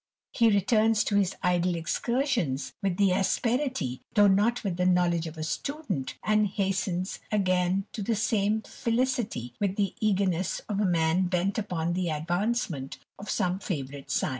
[0.31, 5.37] He returns from his idle excursions with the asperity, though not with the knowledge of
[5.37, 11.59] a student, and hastens again to the same felicity with the eagerness of» man bent
[11.59, 14.29] upon the advancement of some favourite science.